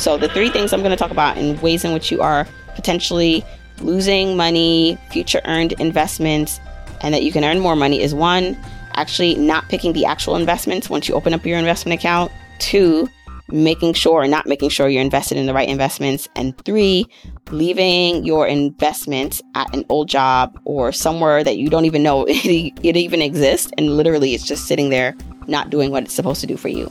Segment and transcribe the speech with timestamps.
[0.00, 2.48] So, the three things I'm going to talk about in ways in which you are
[2.74, 3.44] potentially
[3.82, 6.58] losing money, future earned investments,
[7.02, 8.56] and that you can earn more money is one,
[8.94, 12.32] actually not picking the actual investments once you open up your investment account.
[12.60, 13.10] Two,
[13.48, 16.30] making sure or not making sure you're invested in the right investments.
[16.34, 17.04] And three,
[17.50, 22.72] leaving your investments at an old job or somewhere that you don't even know it,
[22.82, 23.70] it even exists.
[23.76, 25.14] And literally, it's just sitting there,
[25.46, 26.90] not doing what it's supposed to do for you.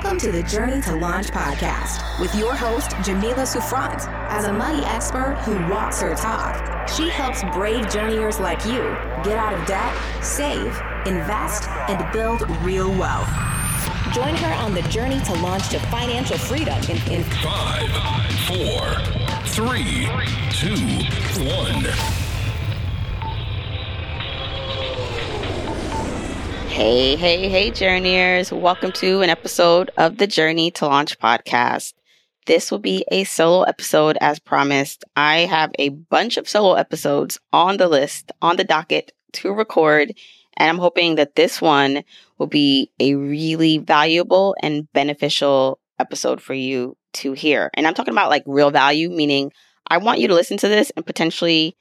[0.00, 4.06] Welcome to the Journey to Launch podcast with your host, Jamila Souffrant.
[4.30, 8.78] As a money expert who walks her talk, she helps brave journeyers like you
[9.24, 13.26] get out of debt, save, invest, and build real wealth.
[14.12, 17.90] Join her on the journey to launch to financial freedom in, in five,
[18.46, 18.94] four,
[19.48, 20.08] three,
[20.52, 20.76] two,
[21.44, 22.27] one.
[26.78, 28.52] Hey, hey, hey, journeyers.
[28.52, 31.94] Welcome to an episode of the Journey to Launch podcast.
[32.46, 35.04] This will be a solo episode as promised.
[35.16, 40.14] I have a bunch of solo episodes on the list, on the docket to record,
[40.56, 42.04] and I'm hoping that this one
[42.38, 47.70] will be a really valuable and beneficial episode for you to hear.
[47.74, 49.50] And I'm talking about like real value, meaning
[49.88, 51.76] I want you to listen to this and potentially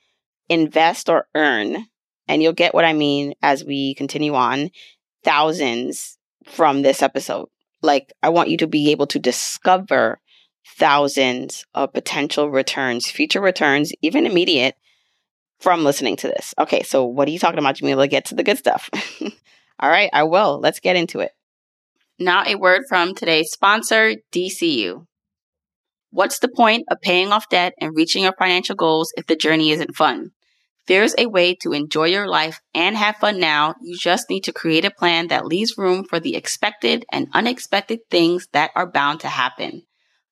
[0.50, 1.86] invest or earn
[2.28, 4.70] and you'll get what I mean as we continue on,
[5.23, 7.50] thousands from this episode.
[7.81, 10.19] Like, I want you to be able to discover
[10.78, 14.75] thousands of potential returns, future returns, even immediate,
[15.59, 16.53] from listening to this.
[16.59, 18.08] Okay, so what are you talking about, Jamila?
[18.08, 18.89] Get to the good stuff.
[19.80, 20.59] All right, I will.
[20.59, 21.31] Let's get into it.
[22.19, 25.06] Now, a word from today's sponsor, DCU.
[26.09, 29.72] What's the point of paying off debt and reaching your financial goals if the journey
[29.72, 30.31] isn't fun?
[30.88, 33.76] There's a way to enjoy your life and have fun now.
[33.82, 38.00] You just need to create a plan that leaves room for the expected and unexpected
[38.10, 39.84] things that are bound to happen.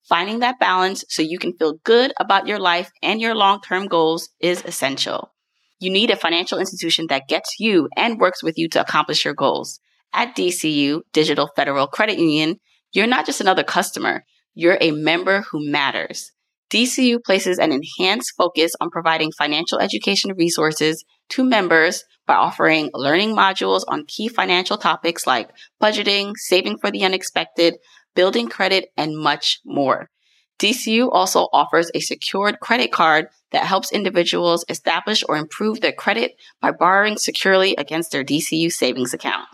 [0.08, 4.30] Finding that balance so you can feel good about your life and your long-term goals
[4.40, 5.34] is essential.
[5.80, 9.34] You need a financial institution that gets you and works with you to accomplish your
[9.34, 9.80] goals.
[10.14, 12.62] At DCU, Digital Federal Credit Union,
[12.94, 14.24] you're not just another customer.
[14.54, 16.32] You're a member who matters.
[16.72, 23.36] DCU places an enhanced focus on providing financial education resources to members by offering learning
[23.36, 27.76] modules on key financial topics like budgeting, saving for the unexpected,
[28.16, 30.10] building credit, and much more.
[30.58, 36.32] DCU also offers a secured credit card that helps individuals establish or improve their credit
[36.62, 39.48] by borrowing securely against their DCU savings account.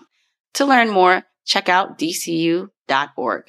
[0.55, 3.43] To learn more, check out dcu.org.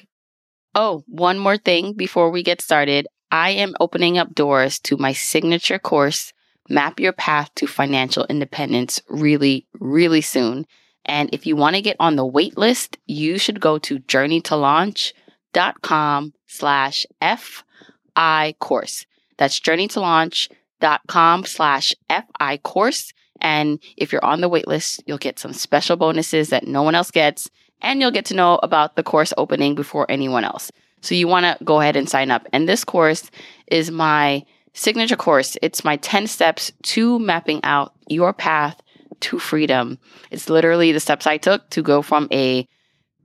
[0.75, 3.05] Oh, one more thing before we get started.
[3.33, 6.33] I am opening up doors to my signature course,
[6.69, 10.67] Map Your Path to Financial Independence, really, really soon.
[11.03, 16.33] And if you want to get on the wait list, you should go to journeytolaunch.com
[16.45, 19.07] slash FI course.
[19.39, 23.13] That's journeytolaunch.com slash FI course.
[23.41, 26.93] And if you're on the wait list, you'll get some special bonuses that no one
[26.93, 27.49] else gets.
[27.81, 30.71] And you'll get to know about the course opening before anyone else.
[31.03, 32.47] So you want to go ahead and sign up.
[32.53, 33.29] And this course
[33.67, 35.57] is my signature course.
[35.61, 38.81] It's my 10 steps to mapping out your path
[39.19, 39.99] to freedom.
[40.31, 42.67] It's literally the steps I took to go from a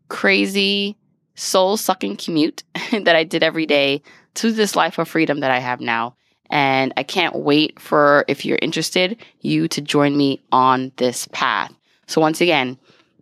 [0.08, 0.96] crazy,
[1.36, 4.02] soul sucking commute that I did every day
[4.34, 6.16] to this life of freedom that I have now.
[6.50, 11.72] And I can't wait for, if you're interested, you to join me on this path.
[12.08, 12.76] So once again,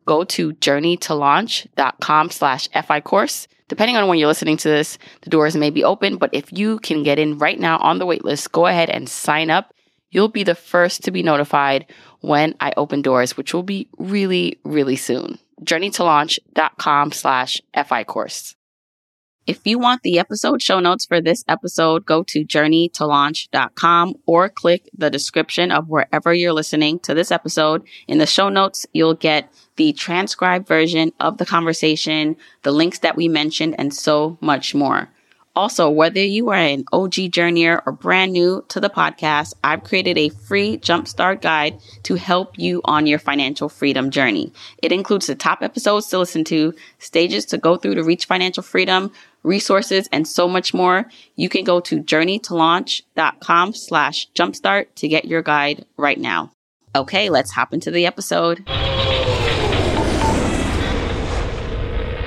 [0.06, 5.56] go to journeytolaunch.com slash FI course Depending on when you're listening to this, the doors
[5.56, 8.66] may be open, but if you can get in right now on the waitlist, go
[8.66, 9.72] ahead and sign up.
[10.10, 11.86] You'll be the first to be notified
[12.20, 15.38] when I open doors, which will be really, really soon.
[15.62, 18.54] JourneyToLaunch.com slash FI course.
[19.46, 24.90] If you want the episode show notes for this episode, go to journeytolaunch.com or click
[24.92, 27.84] the description of wherever you're listening to this episode.
[28.08, 33.14] In the show notes, you'll get the transcribed version of the conversation, the links that
[33.14, 35.10] we mentioned, and so much more.
[35.56, 40.18] Also, whether you are an OG journeyer or brand new to the podcast, I've created
[40.18, 44.52] a free jumpstart guide to help you on your financial freedom journey.
[44.82, 48.62] It includes the top episodes to listen to, stages to go through to reach financial
[48.62, 49.10] freedom,
[49.46, 51.06] resources, and so much more.
[51.36, 56.50] You can go to journeytolaunch.com slash jumpstart to get your guide right now.
[56.94, 58.62] Okay, let's hop into the episode.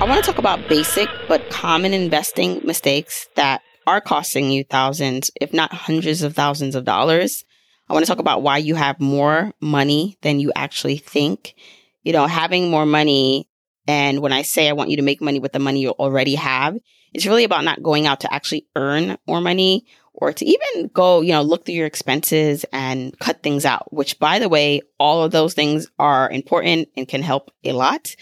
[0.02, 5.30] I want to talk about basic but common investing mistakes that are costing you thousands,
[5.42, 7.44] if not hundreds of thousands of dollars.
[7.90, 11.56] I want to talk about why you have more money than you actually think.
[12.04, 13.50] You know, having more money
[13.90, 16.36] And when I say I want you to make money with the money you already
[16.36, 16.78] have,
[17.14, 21.22] it's really about not going out to actually earn more money or to even go,
[21.22, 25.24] you know, look through your expenses and cut things out, which by the way, all
[25.24, 28.16] of those things are important and can help a lot.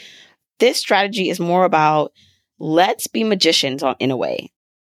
[0.60, 2.14] This strategy is more about
[2.60, 4.52] let's be magicians in a way.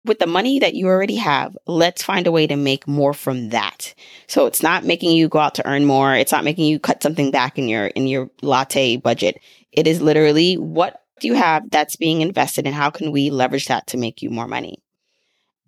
[0.04, 3.50] With the money that you already have, let's find a way to make more from
[3.50, 3.94] that.
[4.28, 6.14] So it's not making you go out to earn more.
[6.14, 9.40] It's not making you cut something back in your, in your latte budget.
[9.72, 13.86] It is literally what you have that's being invested and how can we leverage that
[13.88, 14.82] to make you more money?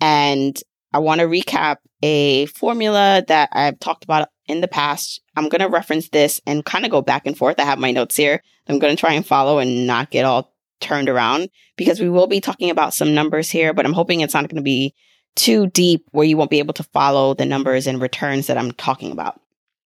[0.00, 0.60] And
[0.93, 5.20] I want to recap a formula that I've talked about in the past.
[5.37, 7.58] I'm going to reference this and kind of go back and forth.
[7.58, 8.43] I have my notes here.
[8.69, 12.26] I'm going to try and follow and not get all turned around because we will
[12.26, 14.94] be talking about some numbers here, but I'm hoping it's not going to be
[15.34, 18.72] too deep where you won't be able to follow the numbers and returns that I'm
[18.72, 19.40] talking about.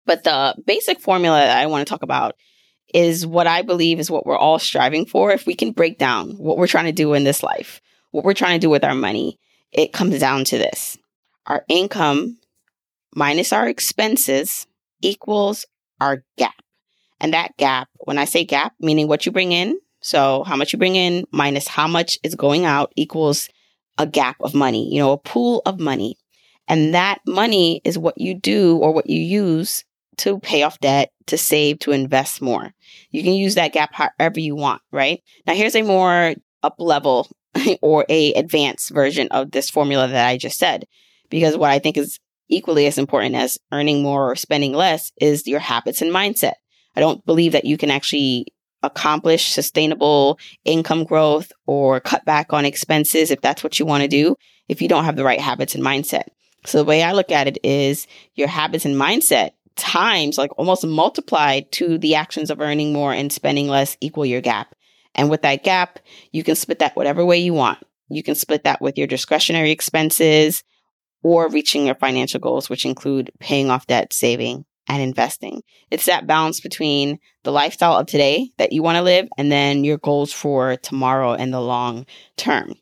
[0.05, 2.35] But the basic formula that I want to talk about
[2.93, 5.31] is what I believe is what we're all striving for.
[5.31, 8.33] If we can break down what we're trying to do in this life, what we're
[8.33, 9.39] trying to do with our money,
[9.71, 10.97] it comes down to this
[11.47, 12.37] our income
[13.13, 14.67] minus our expenses
[15.01, 15.65] equals
[16.01, 16.55] our gap.
[17.19, 20.73] And that gap, when I say gap, meaning what you bring in, so how much
[20.73, 23.49] you bring in minus how much is going out equals
[23.97, 26.17] a gap of money, you know, a pool of money.
[26.67, 29.83] And that money is what you do or what you use
[30.17, 32.73] to pay off debt, to save, to invest more.
[33.11, 35.21] You can use that gap however you want, right?
[35.45, 37.29] Now here's a more up level
[37.81, 40.85] or a advanced version of this formula that I just said.
[41.29, 42.19] Because what I think is
[42.49, 46.53] equally as important as earning more or spending less is your habits and mindset.
[46.95, 48.47] I don't believe that you can actually
[48.83, 54.07] accomplish sustainable income growth or cut back on expenses if that's what you want to
[54.07, 54.35] do
[54.69, 56.25] if you don't have the right habits and mindset.
[56.65, 60.85] So the way I look at it is your habits and mindset times like almost
[60.85, 64.75] multiplied to the actions of earning more and spending less equal your gap.
[65.13, 65.99] And with that gap,
[66.31, 67.79] you can split that whatever way you want.
[68.09, 70.63] You can split that with your discretionary expenses
[71.23, 75.63] or reaching your financial goals, which include paying off debt, saving, and investing.
[75.89, 79.83] It's that balance between the lifestyle of today that you want to live and then
[79.83, 82.05] your goals for tomorrow and the long
[82.37, 82.75] term.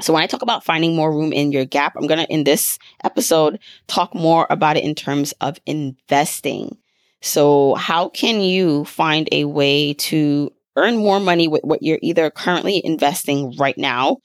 [0.00, 2.44] So when I talk about finding more room in your gap, I'm going to, in
[2.44, 6.76] this episode, talk more about it in terms of investing.
[7.20, 12.30] So how can you find a way to earn more money with what you're either
[12.30, 14.18] currently investing right now,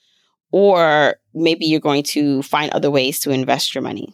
[0.52, 4.14] or maybe you're going to find other ways to invest your money.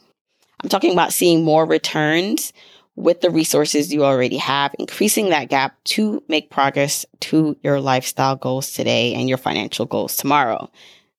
[0.64, 2.54] I'm talking about seeing more returns
[2.96, 8.36] with the resources you already have, increasing that gap to make progress to your lifestyle
[8.36, 10.70] goals today and your financial goals tomorrow.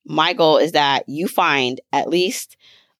[0.05, 2.57] My goal is that you find at least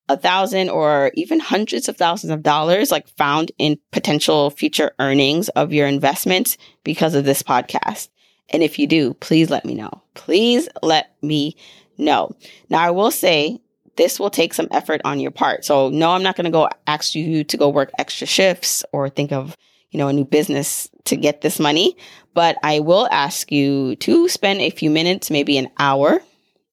[0.09, 5.49] a thousand or even hundreds of thousands of dollars like found in potential future earnings
[5.51, 8.09] of your investments because of this podcast.
[8.53, 10.03] And if you do, please let me know.
[10.15, 11.57] Please let me
[11.97, 12.35] know.
[12.69, 13.61] Now I will say
[13.97, 15.65] this will take some effort on your part.
[15.65, 19.09] So no, I'm not going to go ask you to go work extra shifts or
[19.09, 19.57] think of,
[19.91, 21.97] you know, a new business to get this money,
[22.35, 26.21] but I will ask you to spend a few minutes, maybe an hour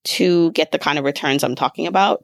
[0.07, 2.23] to get the kind of returns I'm talking about.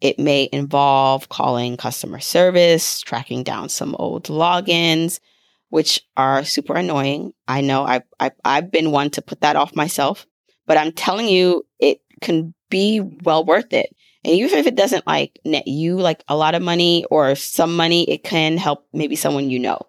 [0.00, 5.20] It may involve calling customer service, tracking down some old logins,
[5.68, 7.32] which are super annoying.
[7.46, 10.26] I know I've, I've, I've been one to put that off myself,
[10.66, 13.94] but I'm telling you, it can be well worth it.
[14.24, 17.76] And even if it doesn't like net you like a lot of money or some
[17.76, 19.80] money, it can help maybe someone you know.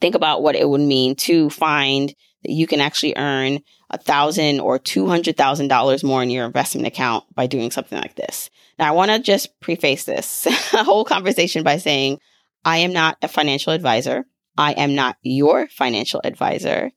[0.00, 4.60] Think about what it would mean to find that you can actually earn a thousand
[4.60, 8.50] or two hundred thousand dollars more in your investment account by doing something like this.
[8.78, 12.20] Now, I want to just preface this whole conversation by saying
[12.64, 14.24] I am not a financial advisor.
[14.56, 16.90] I am not your financial advisor.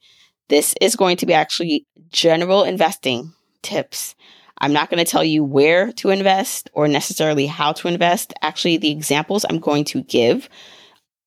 [0.49, 4.15] This is going to be actually general investing tips.
[4.57, 8.33] I'm not going to tell you where to invest or necessarily how to invest.
[8.41, 10.49] Actually, the examples I'm going to give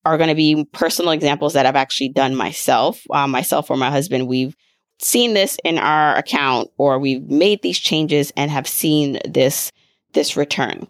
[0.05, 3.01] are going to be personal examples that I've actually done myself.
[3.09, 4.55] Uh, myself or my husband, we've
[4.99, 9.71] seen this in our account or we've made these changes and have seen this
[10.13, 10.87] this return.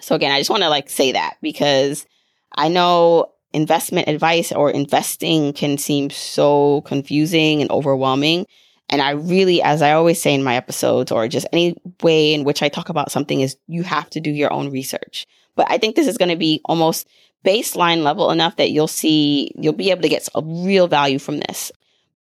[0.00, 2.06] So again, I just want to like say that because
[2.54, 8.46] I know investment advice or investing can seem so confusing and overwhelming.
[8.88, 12.44] And I really, as I always say in my episodes or just any way in
[12.44, 15.26] which I talk about something is you have to do your own research.
[15.56, 17.08] But I think this is going to be almost
[17.44, 21.38] baseline level enough that you'll see, you'll be able to get a real value from
[21.38, 21.72] this.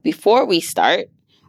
[0.03, 1.09] Before we start,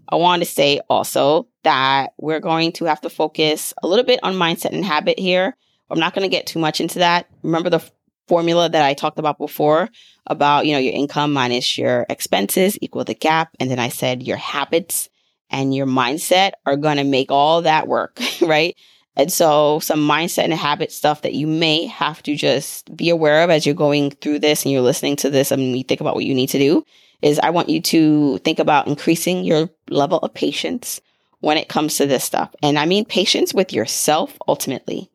[0.10, 4.20] I want to say also that we're going to have to focus a little bit
[4.24, 5.56] on mindset and habit here.
[5.90, 7.28] I'm not going to get too much into that.
[7.44, 7.84] Remember the
[8.28, 9.90] formula that I talked about before
[10.26, 13.56] about, you know, your income minus your expenses equal the gap.
[13.60, 15.10] And then I said your habits
[15.50, 18.76] and your mindset are going to make all that work, right?
[19.18, 23.44] And so some mindset and habit stuff that you may have to just be aware
[23.44, 26.14] of as you're going through this and you're listening to this and you think about
[26.14, 26.86] what you need to do
[27.24, 31.02] is I want you to think about increasing your level of patience
[31.40, 32.54] when it comes to this stuff.
[32.62, 35.10] And I mean patience with yourself ultimately.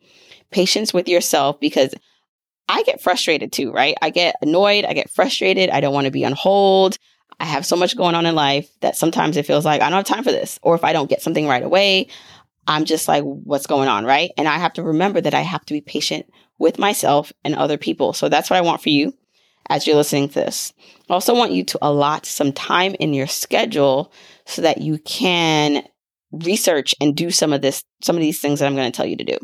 [0.50, 1.94] Patience with yourself because
[2.68, 3.94] I get frustrated too, right?
[4.02, 6.98] I get annoyed, I get frustrated, I don't want to be on hold.
[7.38, 10.06] I have so much going on in life that sometimes it feels like I don't
[10.06, 10.58] have time for this.
[10.62, 12.08] Or if I don't get something right away,
[12.66, 14.30] I'm just like, what's going on, right?
[14.36, 16.26] And I have to remember that I have to be patient
[16.58, 18.12] with myself and other people.
[18.12, 19.14] So that's what I want for you
[19.68, 20.72] as you're listening to this.
[21.10, 24.12] I also want you to allot some time in your schedule
[24.46, 25.84] so that you can
[26.30, 29.06] research and do some of this, some of these things that I'm going to tell
[29.06, 29.38] you to do.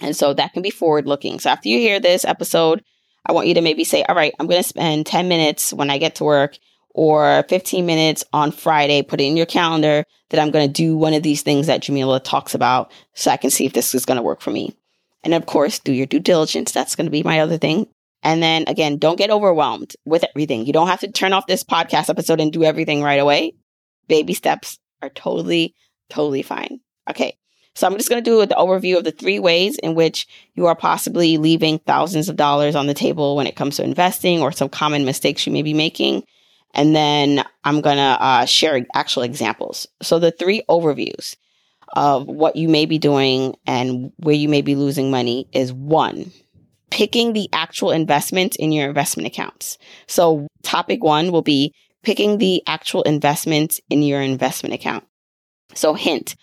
[0.00, 1.38] And so that can be forward looking.
[1.38, 2.82] So after you hear this episode,
[3.26, 5.90] I want you to maybe say, all right, I'm going to spend 10 minutes when
[5.90, 6.58] I get to work
[6.94, 10.96] or 15 minutes on Friday, put it in your calendar that I'm going to do
[10.96, 14.06] one of these things that Jamila talks about so I can see if this is
[14.06, 14.74] going to work for me.
[15.24, 16.72] And of course, do your due diligence.
[16.72, 17.88] That's going to be my other thing.
[18.22, 20.66] And then again, don't get overwhelmed with everything.
[20.66, 23.54] You don't have to turn off this podcast episode and do everything right away.
[24.08, 25.74] Baby steps are totally,
[26.08, 26.80] totally fine.
[27.10, 27.36] Okay.
[27.74, 30.66] So I'm just going to do the overview of the three ways in which you
[30.66, 34.52] are possibly leaving thousands of dollars on the table when it comes to investing or
[34.52, 36.22] some common mistakes you may be making.
[36.74, 39.86] And then I'm going to uh, share actual examples.
[40.02, 41.36] So the three overviews
[41.96, 46.32] of what you may be doing and where you may be losing money is one,
[46.90, 49.78] picking the actual investment in your investment accounts.
[50.06, 55.04] So topic one will be picking the actual investment in your investment account.
[55.74, 56.36] So hint,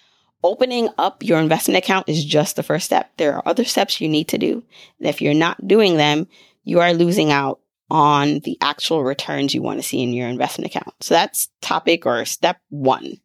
[0.43, 3.11] opening up your investment account is just the first step.
[3.17, 4.63] There are other steps you need to do.
[4.99, 6.27] And if you're not doing them,
[6.63, 7.59] you are losing out
[7.91, 10.95] on the actual returns you want to see in your investment account.
[11.01, 13.17] So that's topic or step one.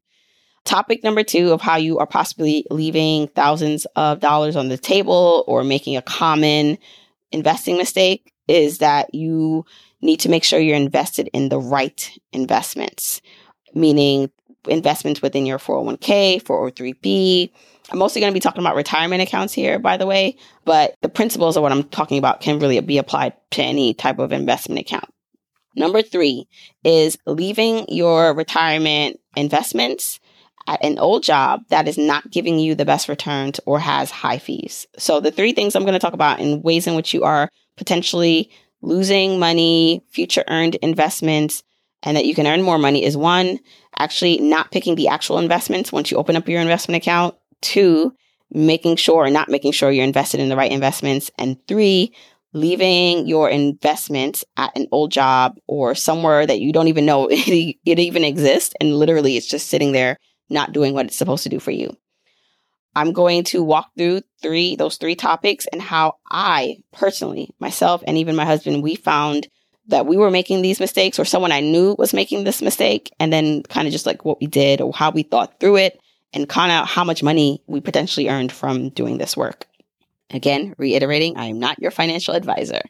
[0.65, 5.45] Topic number two of how you are possibly leaving thousands of dollars on the table
[5.47, 6.79] or making a common
[7.31, 9.65] investing mistake is that you
[10.03, 13.23] need to make sure you're invested in the right investments,
[13.73, 14.33] meaning
[14.67, 17.51] investments within your 401k, 403b,
[17.91, 21.09] I'm mostly going to be talking about retirement accounts here, by the way, but the
[21.09, 24.81] principles of what I'm talking about can really be applied to any type of investment
[24.81, 25.09] account.
[25.77, 26.49] Number three
[26.85, 30.19] is leaving your retirement investments
[30.67, 34.39] at an old job that is not giving you the best returns or has high
[34.39, 34.87] fees.
[34.99, 37.51] So the three things I'm going to talk about in ways in which you are
[37.77, 38.51] potentially
[38.83, 41.63] losing money, future earned investments,
[42.03, 43.59] and that you can earn more money is one,
[43.99, 47.35] actually not picking the actual investments once you open up your investment account.
[47.61, 48.13] Two,
[48.51, 51.31] making sure or not making sure you're invested in the right investments.
[51.39, 52.13] And three,
[52.53, 57.77] leaving your investments at an old job or somewhere that you don't even know it,
[57.85, 58.75] it even exists.
[58.81, 61.97] And literally it's just sitting there, not doing what it's supposed to do for you.
[62.95, 68.17] I'm going to walk through three, those three topics and how I personally, myself, and
[68.17, 69.49] even my husband, we found
[69.89, 73.13] that we were making these mistakes or someone I knew was making this mistake.
[73.21, 76.01] And then kind of just like what we did or how we thought through it
[76.37, 79.67] and count out how much money we potentially earned from doing this work.
[80.31, 82.83] Again, reiterating, I am not your financial advisor.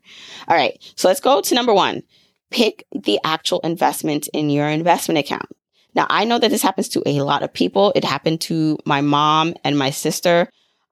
[0.48, 0.76] All right.
[0.96, 2.02] So let's go to number one.
[2.50, 5.48] Pick the actual investment in your investment account.
[5.94, 7.92] Now, I know that this happens to a lot of people.
[7.94, 10.48] It happened to my mom and my sister.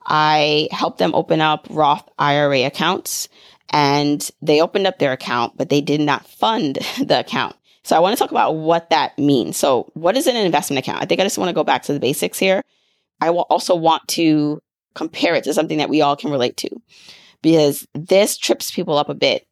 [0.07, 3.29] I helped them open up Roth IRA accounts
[3.71, 7.57] and they opened up their account, but they did not fund the account.
[7.85, 9.57] So I want to talk about what that means.
[9.57, 11.03] So what is an investment account?
[11.03, 12.63] I think I just want to go back to the basics here.
[13.21, 14.61] I will also want to
[14.95, 16.71] compare it to something that we all can relate to
[17.43, 19.47] because this trips people up a bit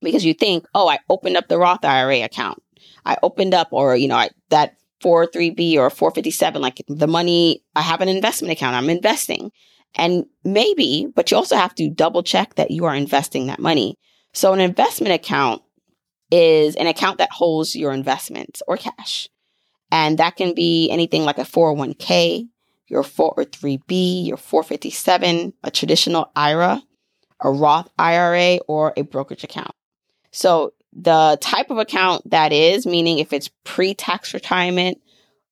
[0.00, 2.62] because you think, oh, I opened up the Roth IRA account.
[3.04, 7.82] I opened up, or, you know, I, that 403B or 457, like the money, I
[7.82, 8.76] have an investment account.
[8.76, 9.50] I'm investing.
[9.94, 13.98] And maybe, but you also have to double check that you are investing that money.
[14.32, 15.62] So an investment account
[16.34, 19.28] is an account that holds your investments or cash.
[19.90, 22.48] And that can be anything like a 401k,
[22.88, 26.82] your 403b, your 457, a traditional IRA,
[27.40, 29.74] a Roth IRA, or a brokerage account.
[30.32, 34.98] So the type of account that is, meaning if it's pre tax retirement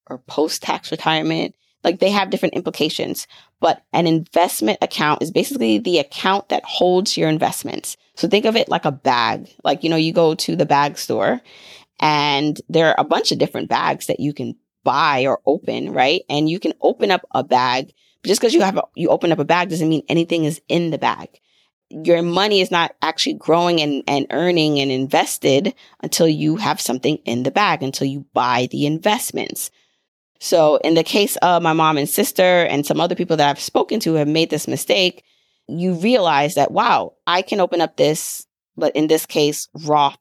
[0.07, 3.27] or post tax retirement, like they have different implications.
[3.63, 7.95] But an investment account is basically the account that holds your investments.
[8.17, 9.47] So think of it like a bag.
[9.63, 11.39] Like, you know, you go to the bag store
[11.97, 16.23] and there are a bunch of different bags that you can buy or open, right?
[16.29, 17.93] And you can open up a bag.
[18.25, 20.91] Just because you have, a, you open up a bag doesn't mean anything is in
[20.91, 21.29] the bag.
[21.89, 27.15] Your money is not actually growing and, and earning and invested until you have something
[27.23, 29.71] in the bag, until you buy the investments.
[30.43, 33.61] So, in the case of my mom and sister, and some other people that I've
[33.61, 35.23] spoken to have made this mistake,
[35.69, 38.45] you realize that, wow, I can open up this,
[38.75, 40.17] but in this case, Roth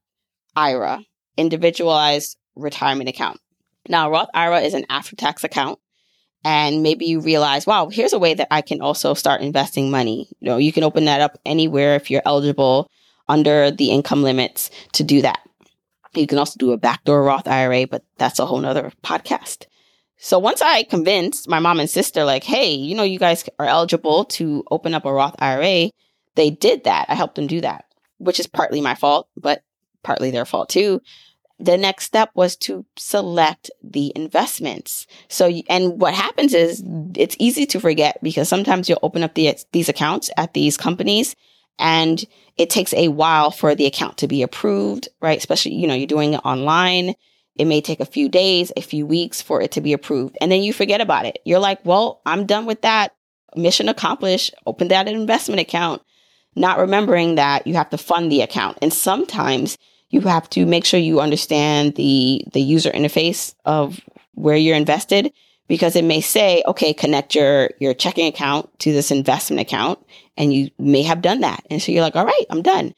[0.55, 1.01] IRA,
[1.37, 3.41] individualized retirement account.
[3.89, 5.81] Now, Roth IRA is an after tax account.
[6.45, 10.29] And maybe you realize, wow, here's a way that I can also start investing money.
[10.39, 12.89] You know, you can open that up anywhere if you're eligible
[13.29, 15.41] under the income limits to do that.
[16.15, 19.67] You can also do a backdoor Roth IRA, but that's a whole nother podcast.
[20.25, 23.67] So once I convinced my mom and sister, like, hey, you know, you guys are
[23.67, 25.91] eligible to open up a Roth IRA,
[26.37, 27.07] they did that.
[27.09, 27.87] I helped them do that,
[28.19, 29.65] which is partly my fault, but
[30.03, 31.01] partly their fault too
[31.63, 35.07] the next step was to select the investments.
[35.29, 36.83] So, and what happens is
[37.15, 41.37] it's easy to forget because sometimes you'll open up the, these accounts at these companies
[41.79, 42.25] and
[42.57, 45.39] it takes a while for the account to be approved, right?
[45.39, 47.15] Especially, you know, you're doing it online.
[47.57, 50.39] It may take a few days, a few weeks for it to be approved.
[50.41, 51.39] And then you forget about it.
[51.45, 53.15] You're like, well, I'm done with that.
[53.55, 54.55] Mission accomplished.
[54.65, 56.03] Open that investment account,
[56.57, 58.79] not remembering that you have to fund the account.
[58.81, 59.77] And sometimes
[60.13, 64.01] you have to make sure you understand the the user interface of
[64.35, 65.33] where you're invested
[65.67, 69.99] because it may say okay connect your your checking account to this investment account
[70.37, 72.95] and you may have done that and so you're like all right i'm done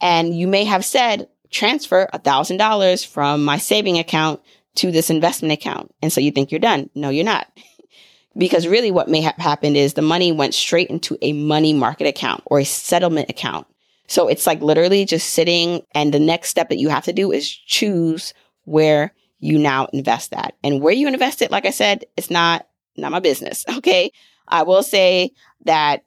[0.00, 4.40] and you may have said transfer a thousand dollars from my saving account
[4.74, 7.46] to this investment account and so you think you're done no you're not
[8.36, 12.06] because really what may have happened is the money went straight into a money market
[12.06, 13.66] account or a settlement account
[14.12, 15.86] so it's like literally just sitting.
[15.94, 20.32] And the next step that you have to do is choose where you now invest
[20.32, 20.54] that.
[20.62, 23.64] And where you invest it, like I said, it's not, not my business.
[23.78, 24.12] Okay.
[24.46, 25.32] I will say
[25.64, 26.04] that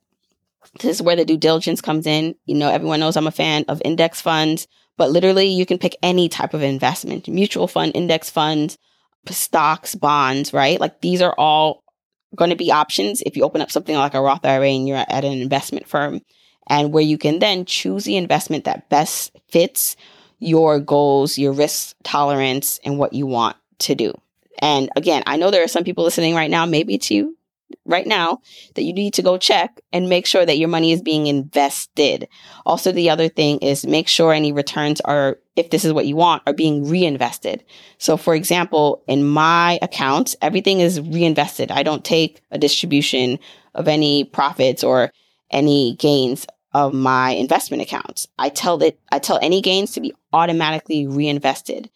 [0.82, 2.36] this is where the due diligence comes in.
[2.46, 5.96] You know, everyone knows I'm a fan of index funds, but literally you can pick
[6.02, 8.78] any type of investment, mutual fund, index funds,
[9.30, 10.80] stocks, bonds, right?
[10.80, 11.84] Like these are all
[12.36, 14.98] going to be options if you open up something like a Roth IRA and you're
[14.98, 16.22] at an investment firm
[16.68, 19.96] and where you can then choose the investment that best fits
[20.40, 24.14] your goals, your risk tolerance, and what you want to do.
[24.60, 27.38] And again, I know there are some people listening right now, maybe it's you
[27.86, 28.40] right now,
[28.76, 32.28] that you need to go check and make sure that your money is being invested.
[32.66, 36.16] Also, the other thing is make sure any returns are, if this is what you
[36.16, 37.64] want, are being reinvested.
[37.98, 41.72] So, for example, in my accounts, everything is reinvested.
[41.72, 43.40] I don't take a distribution
[43.74, 45.12] of any profits or
[45.52, 48.28] any gains of my investment accounts.
[48.38, 51.90] I tell it, I tell any gains to be automatically reinvested.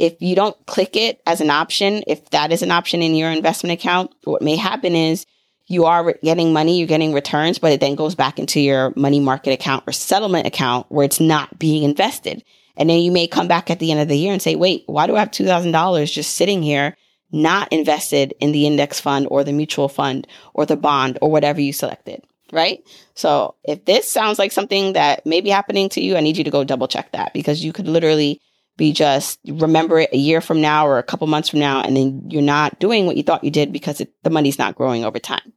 [0.00, 3.30] If you don't click it as an option, if that is an option in your
[3.30, 5.26] investment account, what may happen is
[5.66, 9.20] you are getting money, you're getting returns, but it then goes back into your money
[9.20, 12.42] market account or settlement account where it's not being invested.
[12.78, 14.84] And then you may come back at the end of the year and say, wait,
[14.86, 16.96] why do I have $2,000 just sitting here,
[17.30, 21.60] not invested in the index fund or the mutual fund or the bond or whatever
[21.60, 22.24] you selected?
[22.52, 22.82] right?
[23.14, 26.44] So if this sounds like something that may be happening to you, I need you
[26.44, 28.40] to go double check that because you could literally
[28.76, 31.96] be just remember it a year from now or a couple months from now, and
[31.96, 35.04] then you're not doing what you thought you did because it, the money's not growing
[35.04, 35.52] over time.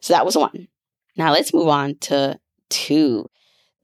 [0.00, 0.68] So that was one.
[1.16, 2.38] Now let's move on to
[2.70, 3.28] two.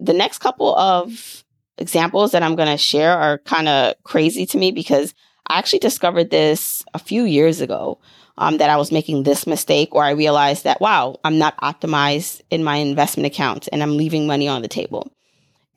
[0.00, 1.44] The next couple of
[1.76, 5.14] examples that I'm going to share are kind of crazy to me because
[5.48, 8.00] I actually discovered this a few years ago
[8.36, 12.40] um, that I was making this mistake, or I realized that, wow, I'm not optimized
[12.50, 15.10] in my investment accounts and I'm leaving money on the table.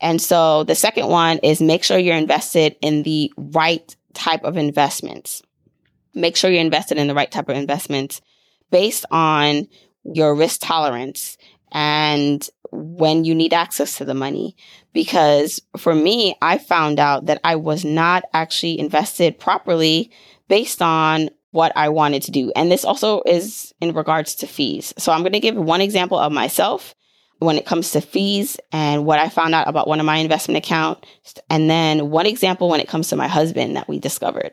[0.02, 4.58] And so the second one is make sure you're invested in the right type of
[4.58, 5.42] investments.
[6.14, 8.20] Make sure you're invested in the right type of investments
[8.72, 9.68] based on
[10.04, 11.38] your risk tolerance
[11.72, 14.56] and when you need access to the money.
[14.94, 20.12] Because for me, I found out that I was not actually invested properly
[20.48, 22.52] based on what I wanted to do.
[22.56, 24.94] And this also is in regards to fees.
[24.98, 26.96] So I'm going to give one example of myself
[27.42, 30.64] when it comes to fees and what I found out about one of my investment
[30.64, 31.08] accounts.
[31.50, 34.52] And then one example when it comes to my husband that we discovered.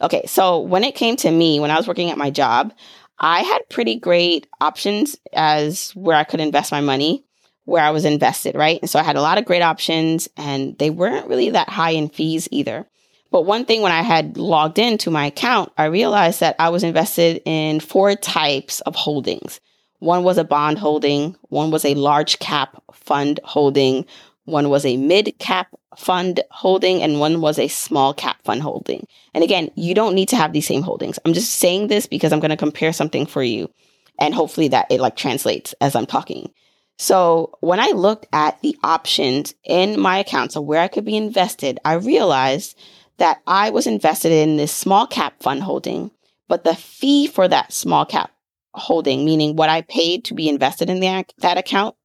[0.00, 0.24] Okay.
[0.26, 2.72] So when it came to me, when I was working at my job,
[3.18, 7.26] I had pretty great options as where I could invest my money,
[7.66, 8.80] where I was invested, right?
[8.80, 11.90] And so I had a lot of great options and they weren't really that high
[11.90, 12.88] in fees either.
[13.30, 16.84] But one thing when I had logged into my account, I realized that I was
[16.84, 19.60] invested in four types of holdings.
[20.00, 24.06] One was a bond holding, one was a large cap fund holding,
[24.44, 29.06] one was a mid cap fund holding, and one was a small cap fund holding.
[29.34, 31.18] And again, you don't need to have these same holdings.
[31.24, 33.70] I'm just saying this because I'm going to compare something for you
[34.18, 36.50] and hopefully that it like translates as I'm talking.
[36.98, 41.16] So when I looked at the options in my account, so where I could be
[41.16, 42.76] invested, I realized
[43.18, 46.10] that I was invested in this small cap fund holding
[46.50, 48.32] but the fee for that small cap
[48.74, 51.96] holding, meaning what I paid to be invested in the, that account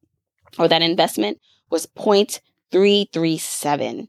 [0.58, 4.08] or that investment was 0.337.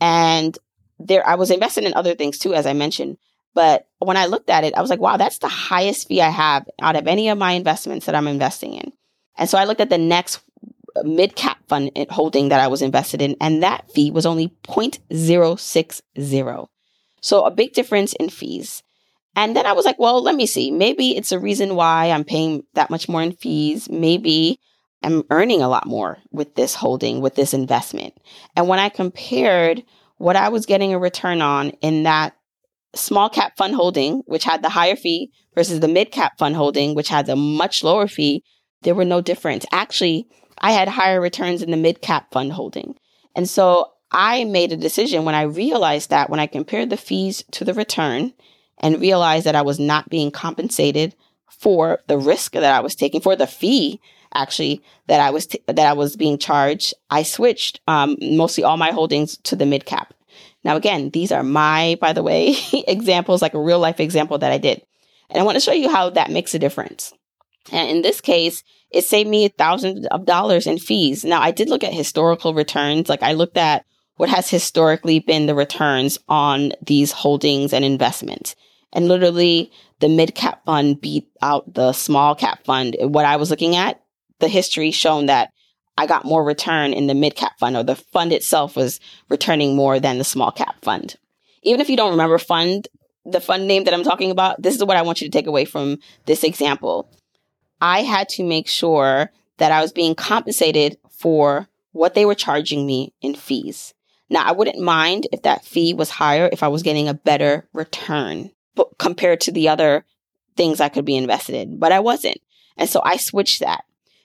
[0.00, 0.58] And
[0.98, 3.18] there, I was invested in other things too, as I mentioned.
[3.54, 6.30] But when I looked at it, I was like, wow, that's the highest fee I
[6.30, 8.92] have out of any of my investments that I'm investing in.
[9.36, 10.40] And so I looked at the next
[11.04, 16.68] mid cap fund holding that I was invested in, and that fee was only 0.060.
[17.20, 18.82] So a big difference in fees.
[19.36, 20.70] And then I was like, well, let me see.
[20.70, 23.88] Maybe it's a reason why I'm paying that much more in fees.
[23.88, 24.58] Maybe
[25.02, 28.14] I'm earning a lot more with this holding, with this investment.
[28.56, 29.82] And when I compared
[30.16, 32.36] what I was getting a return on in that
[32.94, 36.94] small cap fund holding, which had the higher fee, versus the mid cap fund holding,
[36.94, 38.44] which had a much lower fee,
[38.82, 39.64] there were no difference.
[39.72, 40.26] Actually,
[40.58, 42.94] I had higher returns in the mid cap fund holding.
[43.34, 47.44] And so I made a decision when I realized that when I compared the fees
[47.52, 48.32] to the return
[48.80, 51.14] and realized that I was not being compensated
[51.48, 54.00] for the risk that I was taking, for the fee
[54.34, 58.76] actually that I was t- that I was being charged, I switched um, mostly all
[58.76, 60.14] my holdings to the mid cap.
[60.62, 62.54] Now, again, these are my, by the way,
[62.86, 64.82] examples, like a real life example that I did.
[65.30, 67.12] And I want to show you how that makes a difference.
[67.72, 71.24] And in this case, it saved me thousands of dollars in fees.
[71.24, 73.08] Now, I did look at historical returns.
[73.08, 73.84] Like I looked at
[74.16, 78.54] what has historically been the returns on these holdings and investments.
[78.92, 82.96] And literally, the mid cap fund beat out the small cap fund.
[83.00, 84.02] What I was looking at,
[84.40, 85.52] the history shown that
[85.96, 89.76] I got more return in the mid cap fund, or the fund itself was returning
[89.76, 91.16] more than the small cap fund.
[91.62, 92.88] Even if you don't remember fund,
[93.24, 95.46] the fund name that I'm talking about, this is what I want you to take
[95.46, 97.10] away from this example.
[97.80, 102.86] I had to make sure that I was being compensated for what they were charging
[102.86, 103.94] me in fees.
[104.30, 107.68] Now, I wouldn't mind if that fee was higher if I was getting a better
[107.74, 108.50] return
[108.98, 110.04] compared to the other
[110.56, 112.38] things I could be invested in, but I wasn't.
[112.76, 113.84] And so I switched that.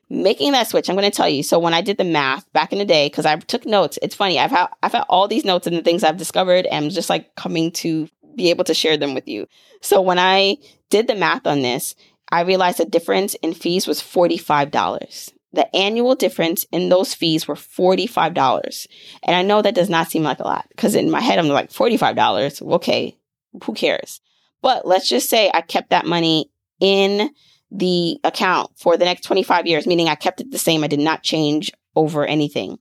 [0.10, 1.42] Making that switch, I'm going to tell you.
[1.42, 4.14] So when I did the math back in the day, because I took notes, it's
[4.14, 4.38] funny.
[4.40, 7.10] I've had I've had all these notes and the things I've discovered, and I'm just
[7.10, 9.48] like coming to be able to share them with you.
[9.82, 10.58] So when I
[10.90, 11.96] did the math on this,
[12.32, 15.32] I realized the difference in fees was $45.
[15.54, 18.88] The annual difference in those fees were $45.
[19.24, 21.48] And I know that does not seem like a lot because in my head, I'm
[21.48, 22.62] like, $45.
[22.74, 23.18] Okay,
[23.64, 24.22] who cares?
[24.66, 26.50] But let's just say I kept that money
[26.80, 27.30] in
[27.70, 30.84] the account for the next 25 years, meaning I kept it the same.
[30.84, 32.80] I did not change over anything.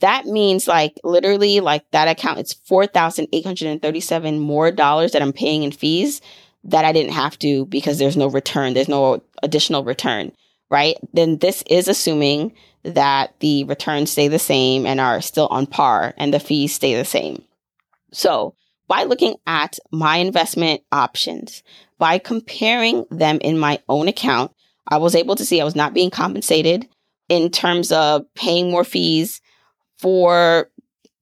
[0.00, 5.72] That means like literally like that account, it's 4,837 more dollars that I'm paying in
[5.72, 6.20] fees
[6.64, 10.30] that I didn't have to because there's no return, there's no additional return,
[10.68, 10.98] right?
[11.14, 16.12] Then this is assuming that the returns stay the same and are still on par
[16.18, 17.42] and the fees stay the same.
[18.12, 18.54] So,
[18.88, 21.62] by looking at my investment options,
[21.98, 24.50] by comparing them in my own account,
[24.88, 26.88] I was able to see I was not being compensated
[27.28, 29.42] in terms of paying more fees
[29.98, 30.70] for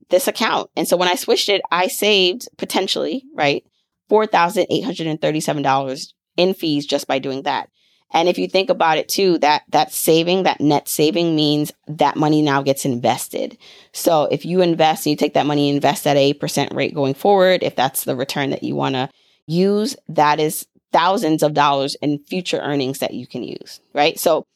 [0.08, 0.70] this account.
[0.76, 3.64] And so when I switched it, I saved potentially, right?
[4.10, 7.68] $4,837 in fees just by doing that.
[8.12, 12.16] And if you think about it too, that that saving, that net saving means that
[12.16, 13.58] money now gets invested.
[13.92, 17.14] So if you invest and you take that money invest at a percent rate going
[17.14, 19.10] forward, if that's the return that you want to
[19.46, 24.18] use, that is thousands of dollars in future earnings that you can use, right?
[24.18, 24.46] So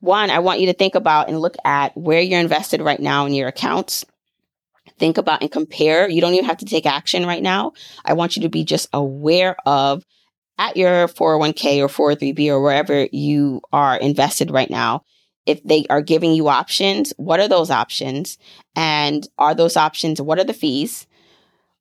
[0.00, 3.26] one, I want you to think about and look at where you're invested right now
[3.26, 4.04] in your accounts
[5.00, 6.08] think about and compare.
[6.08, 7.72] You don't even have to take action right now.
[8.04, 10.04] I want you to be just aware of
[10.60, 15.02] at your 401k or 403b or wherever you are invested right now.
[15.46, 18.36] If they are giving you options, what are those options?
[18.76, 21.06] And are those options, what are the fees?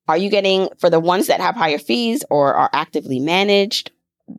[0.07, 3.91] Are you getting for the ones that have higher fees or are actively managed,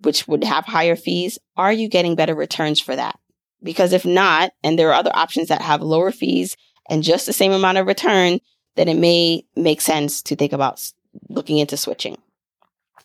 [0.05, 1.39] which would have higher fees?
[1.59, 3.21] Are you getting better returns for that?
[3.63, 6.57] Because if not, and there are other options that have lower fees
[6.89, 8.41] and just the same amount of return,
[8.77, 10.91] then it may make sense to think about
[11.29, 12.17] looking into switching.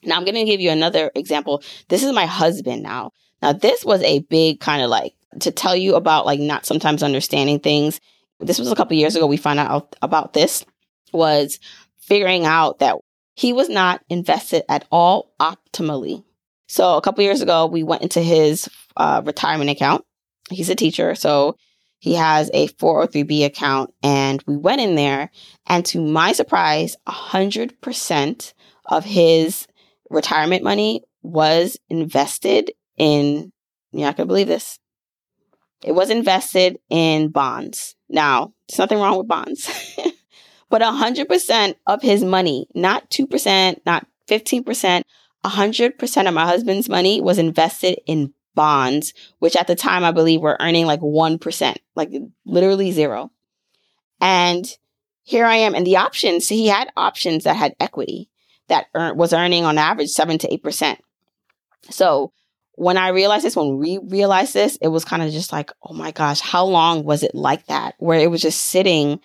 [0.03, 1.63] Now, I'm going to give you another example.
[1.89, 3.12] This is my husband now.
[3.41, 7.03] Now, this was a big kind of like to tell you about like not sometimes
[7.03, 7.99] understanding things.
[8.39, 9.27] This was a couple years ago.
[9.27, 10.65] We found out about this
[11.13, 11.60] was
[11.99, 12.97] figuring out that
[13.36, 16.23] he was not invested at all optimally.
[16.67, 20.03] So a couple years ago, we went into his uh, retirement account.
[20.49, 21.55] He's a teacher, so
[21.99, 25.31] he has a 403b account and we went in there
[25.65, 28.53] and to my surprise 100%
[28.86, 29.67] of his
[30.10, 33.52] retirement money was invested in
[33.91, 34.80] you're not going to believe this
[35.84, 39.70] it was invested in bonds now there's nothing wrong with bonds
[40.70, 45.04] but 100% of his money not 2% not 15%
[45.46, 50.41] 100% of my husband's money was invested in bonds, which at the time I believe
[50.41, 52.12] were earning like 1%, like
[52.46, 53.32] literally zero.
[54.20, 54.65] And
[55.24, 55.76] here I am.
[55.76, 58.30] And the options, he had options that had equity
[58.67, 60.97] that earn, was earning on average 7 to 8%.
[61.89, 62.32] So
[62.73, 65.93] when I realized this, when we realized this, it was kind of just like, oh
[65.93, 67.95] my gosh, how long was it like that?
[67.99, 69.19] Where it was just sitting,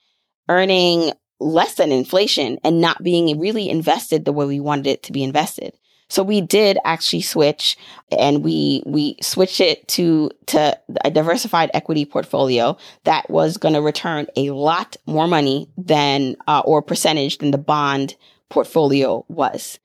[0.49, 5.13] earning less than inflation and not being really invested the way we wanted it to
[5.13, 5.73] be invested.
[6.11, 7.79] So we did actually switch
[8.11, 13.81] and we we switched it to to a diversified equity portfolio that was going to
[13.81, 18.17] return a lot more money than uh, or percentage than the bond
[18.51, 19.79] portfolio was.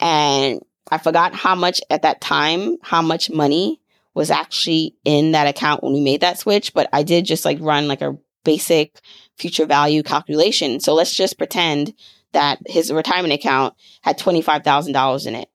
[0.00, 3.80] And I forgot how much at that time, how much money
[4.14, 7.58] was actually in that account when we made that switch, but I did just like
[7.60, 9.00] run like a basic
[9.36, 10.80] future value calculation.
[10.80, 11.94] So let's just pretend
[12.32, 15.48] that his retirement account had $25,000 in it.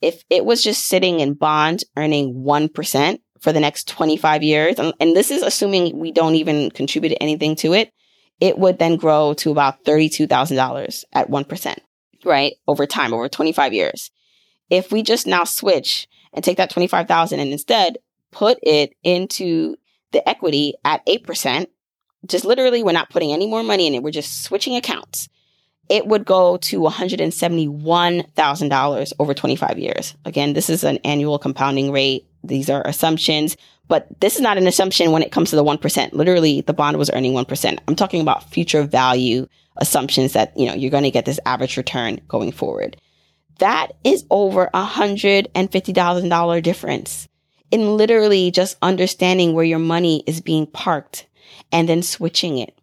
[0.00, 4.92] If it was just sitting in bonds earning 1% for the next 25 years, and,
[4.98, 7.92] and this is assuming we don't even contribute anything to it,
[8.40, 11.76] it would then grow to about $32,000 at 1%,
[12.24, 12.54] right?
[12.66, 14.10] Over time, over 25 years.
[14.70, 17.98] If we just now switch and take that 25,000 and instead
[18.30, 19.76] put it into
[20.12, 21.66] the equity at 8%,
[22.26, 24.02] just literally we're not putting any more money in it.
[24.02, 25.28] We're just switching accounts.
[25.88, 30.14] It would go to $171,000 over 25 years.
[30.24, 32.26] Again, this is an annual compounding rate.
[32.44, 33.56] These are assumptions,
[33.88, 36.12] but this is not an assumption when it comes to the 1%.
[36.12, 37.78] Literally, the bond was earning 1%.
[37.86, 41.76] I'm talking about future value assumptions that, you know, you're going to get this average
[41.76, 42.96] return going forward.
[43.58, 47.28] That is over a $150,000 difference
[47.70, 51.26] in literally just understanding where your money is being parked
[51.70, 52.78] and then switching it.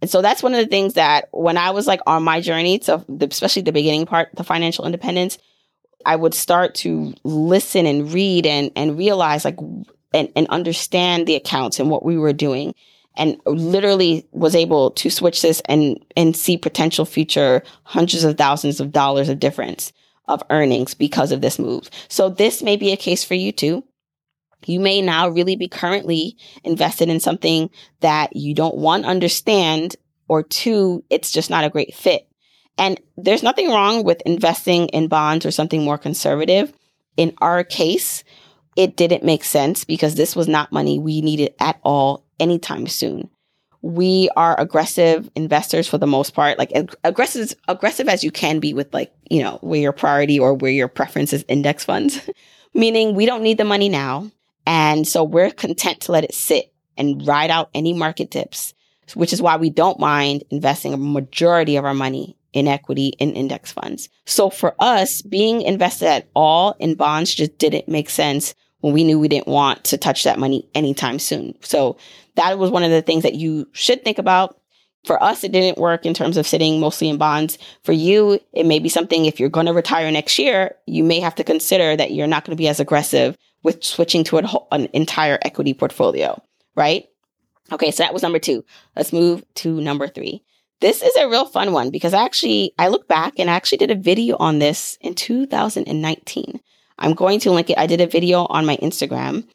[0.00, 2.80] And so that's one of the things that when I was like on my journey
[2.80, 5.38] to the, especially the beginning part, the financial independence,
[6.04, 9.58] I would start to listen and read and, and realize like,
[10.12, 12.74] and, and understand the accounts and what we were doing
[13.16, 18.80] and literally was able to switch this and, and see potential future hundreds of thousands
[18.80, 19.92] of dollars of difference
[20.28, 21.90] of earnings because of this move.
[22.08, 23.84] So this may be a case for you too.
[24.64, 27.70] You may now really be currently invested in something
[28.00, 29.96] that you don't one understand
[30.28, 32.28] or two, it's just not a great fit.
[32.78, 36.72] And there's nothing wrong with investing in bonds or something more conservative.
[37.16, 38.24] In our case,
[38.76, 43.30] it didn't make sense because this was not money we needed at all anytime soon
[43.82, 48.60] we are aggressive investors for the most part, like ag- aggressive, aggressive as you can
[48.60, 52.20] be with like, you know, where your priority or where your preference is index funds,
[52.74, 54.30] meaning we don't need the money now.
[54.66, 58.72] And so we're content to let it sit and ride out any market dips,
[59.14, 63.32] which is why we don't mind investing a majority of our money in equity in
[63.32, 64.08] index funds.
[64.26, 69.04] So for us, being invested at all in bonds just didn't make sense when we
[69.04, 71.56] knew we didn't want to touch that money anytime soon.
[71.62, 71.96] So
[72.34, 74.58] that was one of the things that you should think about.
[75.04, 77.58] For us, it didn't work in terms of sitting mostly in bonds.
[77.82, 81.20] For you, it may be something if you're going to retire next year, you may
[81.20, 84.38] have to consider that you're not going to be as aggressive with switching to
[84.70, 86.40] an entire equity portfolio,
[86.76, 87.06] right?
[87.72, 88.64] Okay, so that was number two.
[88.96, 90.42] Let's move to number three.
[90.80, 93.92] This is a real fun one because actually, I look back and I actually did
[93.92, 96.60] a video on this in 2019.
[96.98, 97.78] I'm going to link it.
[97.78, 99.48] I did a video on my Instagram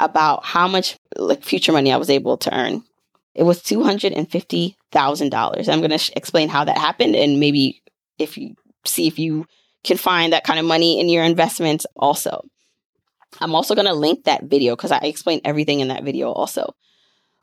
[0.00, 2.84] about how much like future money I was able to earn.
[3.34, 5.68] It was two hundred and fifty thousand dollars.
[5.68, 7.82] I'm going to sh- explain how that happened, and maybe
[8.18, 9.46] if you see if you
[9.84, 11.86] can find that kind of money in your investments.
[11.96, 12.42] Also,
[13.40, 16.74] I'm also going to link that video because I explain everything in that video also.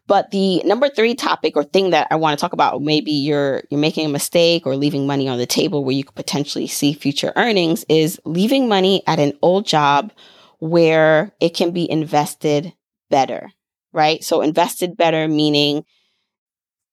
[0.10, 3.62] But the number three topic or thing that I want to talk about, maybe you're
[3.70, 6.94] you're making a mistake or leaving money on the table where you could potentially see
[6.94, 10.12] future earnings, is leaving money at an old job
[10.58, 12.74] where it can be invested
[13.12, 13.52] better,
[13.94, 14.24] right?
[14.24, 15.86] So invested better meaning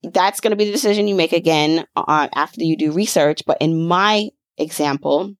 [0.03, 3.43] that's going to be the decision you make again uh, after you do research.
[3.47, 5.35] But in my example,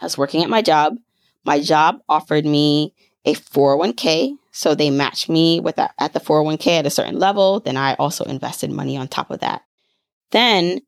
[0.00, 0.96] I was working at my job.
[1.46, 2.92] My job offered me
[3.24, 4.36] a 401k.
[4.52, 7.60] So they matched me with that at the 401k at a certain level.
[7.60, 9.62] Then I also invested money on top of that.
[10.30, 10.80] Then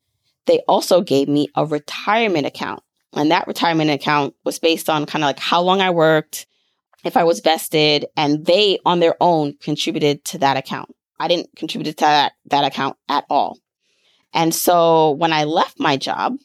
[0.46, 2.82] they also gave me a retirement account.
[3.14, 6.46] And that retirement account was based on kind of like how long I worked,
[7.04, 10.90] if I was vested and they on their own contributed to that account.
[11.18, 13.58] I didn't contribute to that, that account at all.
[14.32, 16.36] And so when I left my job,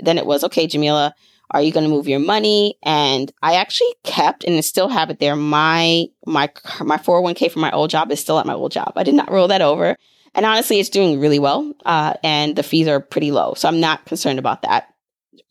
[0.00, 1.14] then it was, okay, Jamila,
[1.50, 2.76] are you going to move your money?
[2.82, 5.36] And I actually kept and still have it there.
[5.36, 8.92] My, my, my 401k from my old job is still at my old job.
[8.96, 9.96] I did not roll that over.
[10.34, 11.72] And honestly, it's doing really well.
[11.84, 13.54] Uh, and the fees are pretty low.
[13.54, 14.88] So I'm not concerned about that.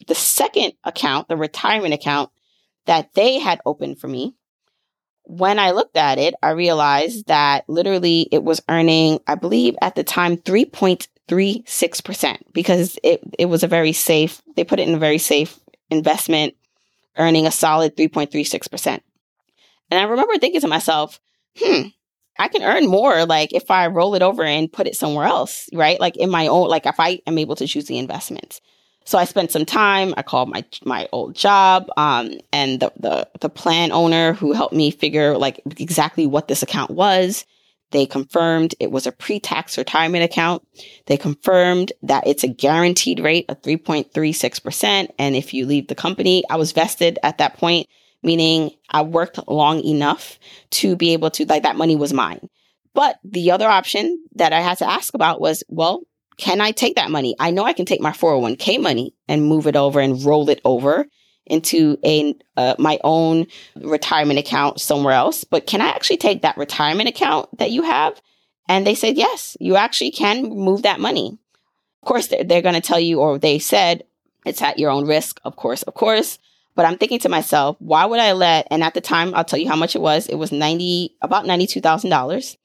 [0.08, 2.29] The second account, the retirement account,
[2.86, 4.36] that they had opened for me.
[5.25, 9.95] When I looked at it, I realized that literally it was earning, I believe at
[9.95, 14.99] the time, 3.36% because it, it was a very safe, they put it in a
[14.99, 15.58] very safe
[15.89, 16.56] investment,
[17.17, 19.02] earning a solid 3.36%.
[19.91, 21.19] And I remember thinking to myself,
[21.58, 21.88] hmm,
[22.39, 25.69] I can earn more like if I roll it over and put it somewhere else,
[25.74, 26.00] right?
[26.00, 28.60] Like in my own, like if I am able to choose the investments.
[29.06, 30.13] So I spent some time.
[30.15, 34.74] I called my my old job, um, and the, the the plan owner who helped
[34.74, 37.46] me figure like exactly what this account was.
[37.93, 40.67] They confirmed it was a pre-tax retirement account.
[41.06, 45.10] They confirmed that it's a guaranteed rate of 3.36%.
[45.19, 47.88] And if you leave the company, I was vested at that point,
[48.23, 50.39] meaning I worked long enough
[50.71, 52.49] to be able to, like, that money was mine.
[52.95, 56.01] But the other option that I had to ask about was, well,
[56.38, 57.36] can I take that money?
[57.39, 60.62] I know I can take my 401k money and move it over and roll it
[60.65, 61.06] over
[61.45, 66.58] into a uh, my own retirement account somewhere else, but can I actually take that
[66.58, 68.21] retirement account that you have?
[68.69, 71.38] And they said, yes, you actually can move that money.
[72.01, 74.03] Of course, they're, they're going to tell you, or they said
[74.45, 75.39] it's at your own risk.
[75.43, 76.39] Of course, of course.
[76.75, 79.60] But I'm thinking to myself, why would I let, and at the time, I'll tell
[79.60, 80.27] you how much it was.
[80.27, 82.58] It was 90, about $92,000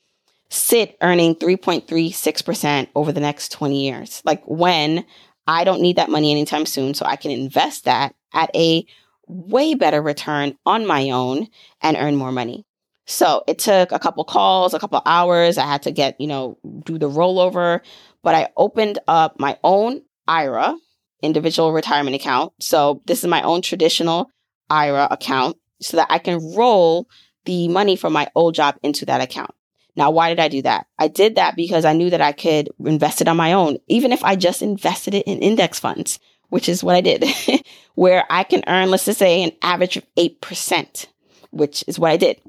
[0.50, 4.22] sit earning 3.36% over the next 20 years.
[4.24, 5.04] Like when
[5.46, 8.84] I don't need that money anytime soon, so I can invest that at a
[9.26, 11.48] way better return on my own
[11.82, 12.64] and earn more money.
[13.06, 15.56] So it took a couple calls, a couple hours.
[15.56, 17.80] I had to get, you know, do the rollover,
[18.22, 20.76] but I opened up my own IRA,
[21.22, 22.52] individual retirement account.
[22.60, 24.30] So this is my own traditional
[24.68, 27.08] IRA account so that I can roll
[27.44, 29.52] the money from my old job into that account.
[29.96, 30.86] Now, why did I do that?
[30.98, 34.12] I did that because I knew that I could invest it on my own, even
[34.12, 37.24] if I just invested it in index funds, which is what I did,
[37.94, 41.06] where I can earn, let's just say, an average of 8%,
[41.50, 42.40] which is what I did.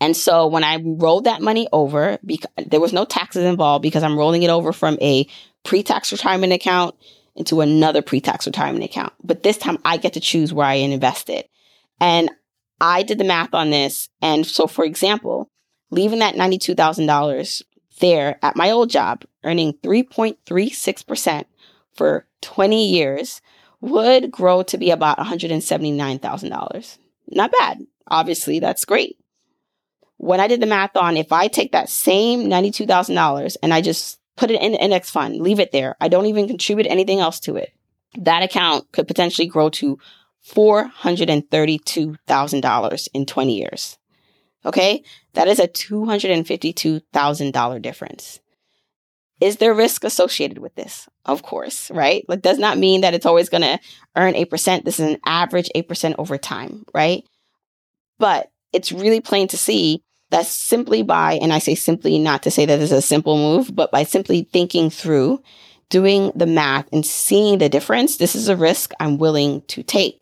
[0.00, 2.18] And so when I rolled that money over,
[2.66, 5.26] there was no taxes involved because I'm rolling it over from a
[5.64, 6.94] pre-tax retirement account
[7.34, 9.12] into another pre-tax retirement account.
[9.22, 11.48] But this time I get to choose where I invest it.
[12.00, 12.30] And
[12.80, 14.08] I did the math on this.
[14.20, 15.50] And so, for example,
[15.90, 17.62] leaving that $92,000
[18.00, 21.44] there at my old job, earning 3.36%
[21.96, 23.40] for 20 years
[23.80, 26.98] would grow to be about $179,000.
[27.28, 27.86] Not bad.
[28.08, 29.18] Obviously, that's great.
[30.18, 34.18] When I did the math on if I take that same $92,000 and I just
[34.36, 37.40] put it in an index fund, leave it there, I don't even contribute anything else
[37.40, 37.72] to it,
[38.18, 39.98] that account could potentially grow to
[40.46, 43.98] $432,000 in 20 years.
[44.64, 45.02] Okay.
[45.34, 48.40] That is a $252,000 difference.
[49.40, 51.08] Is there risk associated with this?
[51.24, 52.24] Of course, right?
[52.28, 53.78] Like, does not mean that it's always going to
[54.16, 54.84] earn 8%.
[54.84, 57.22] This is an average 8% over time, right?
[58.18, 62.50] But it's really plain to see that simply by, and I say simply not to
[62.50, 65.42] say that this is a simple move, but by simply thinking through,
[65.88, 70.20] doing the math and seeing the difference, this is a risk I'm willing to take.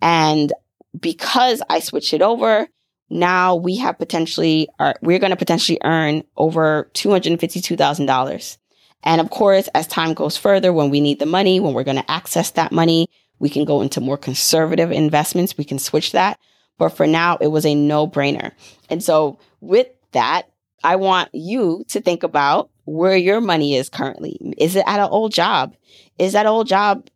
[0.00, 0.52] And
[0.98, 2.68] because I switched it over,
[3.08, 8.58] now we have potentially, are, we're going to potentially earn over $252,000.
[9.04, 11.98] And of course, as time goes further, when we need the money, when we're going
[11.98, 15.56] to access that money, we can go into more conservative investments.
[15.56, 16.38] We can switch that.
[16.78, 18.52] But for now, it was a no brainer.
[18.90, 20.50] And so with that,
[20.82, 24.38] I want you to think about where your money is currently.
[24.58, 25.74] Is it at an old job?
[26.18, 27.08] Is that old job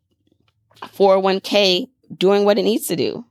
[0.82, 3.24] 401k doing what it needs to do?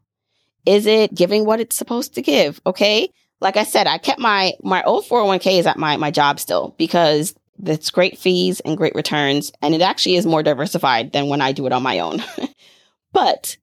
[0.69, 2.61] Is it giving what it's supposed to give?
[2.63, 3.09] Okay.
[3.41, 6.75] Like I said, I kept my, my old 401k is at my, my job still
[6.77, 7.33] because
[7.65, 9.51] it's great fees and great returns.
[9.63, 12.21] And it actually is more diversified than when I do it on my own.
[13.13, 13.57] but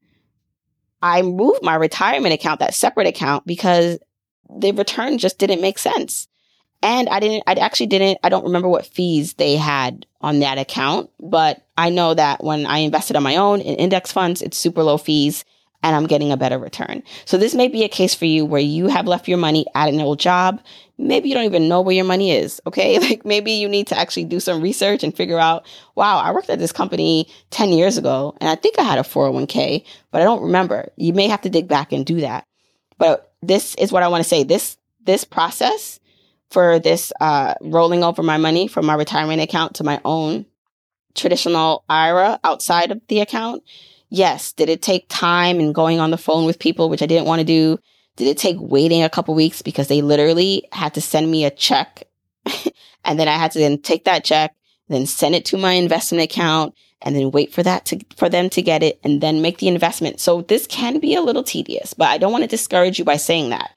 [1.00, 4.00] I moved my retirement account, that separate account, because
[4.50, 6.26] the return just didn't make sense.
[6.82, 10.58] And I didn't, I actually didn't, I don't remember what fees they had on that
[10.58, 14.58] account, but I know that when I invested on my own in index funds, it's
[14.58, 15.44] super low fees
[15.86, 17.04] and I'm getting a better return.
[17.26, 19.88] So this may be a case for you where you have left your money at
[19.88, 20.60] an old job.
[20.98, 22.60] Maybe you don't even know where your money is.
[22.66, 22.98] Okay.
[23.06, 25.64] Like maybe you need to actually do some research and figure out,
[25.94, 29.02] wow, I worked at this company 10 years ago and I think I had a
[29.02, 30.90] 401k, but I don't remember.
[30.96, 32.46] You may have to dig back and do that.
[32.98, 34.42] But this is what I want to say.
[34.42, 36.00] This, this process
[36.50, 40.46] for this, uh, rolling over my money from my retirement account to my own
[41.14, 43.62] traditional IRA outside of the account
[44.08, 44.52] Yes.
[44.52, 47.40] Did it take time and going on the phone with people, which I didn't want
[47.40, 47.78] to do?
[48.16, 51.50] Did it take waiting a couple weeks because they literally had to send me a
[51.50, 52.04] check
[53.04, 54.54] and then I had to then take that check,
[54.88, 58.48] then send it to my investment account and then wait for that to for them
[58.50, 60.20] to get it and then make the investment.
[60.20, 63.16] So this can be a little tedious, but I don't want to discourage you by
[63.16, 63.70] saying that.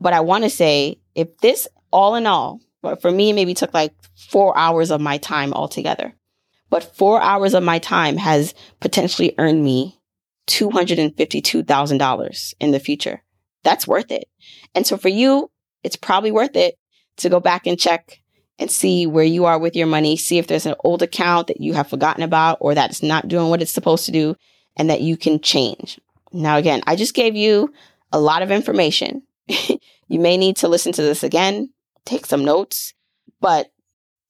[0.00, 2.60] But I want to say if this all in all,
[3.00, 3.94] for me maybe took like
[4.30, 6.14] 4 hours of my time altogether.
[6.76, 9.98] But 4 hours of my time has potentially earned me
[10.46, 13.22] $252,000 in the future.
[13.64, 14.28] That's worth it.
[14.74, 15.50] And so for you,
[15.82, 16.76] it's probably worth it
[17.16, 18.20] to go back and check
[18.58, 21.62] and see where you are with your money, see if there's an old account that
[21.62, 24.36] you have forgotten about or that's not doing what it's supposed to do
[24.76, 25.98] and that you can change.
[26.30, 27.72] Now, again, I just gave you
[28.12, 29.22] a lot of information.
[29.48, 29.78] you
[30.10, 31.72] may need to listen to this again,
[32.04, 32.92] take some notes,
[33.40, 33.68] but